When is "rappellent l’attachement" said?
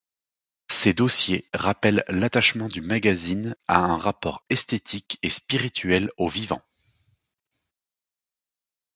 1.53-2.67